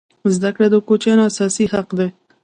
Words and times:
زده 0.35 0.49
کړه 0.55 0.67
د 0.71 0.75
کوچنیانو 0.87 1.23
اساسي 1.29 1.65
حق 1.73 1.89
دی. 1.99 2.09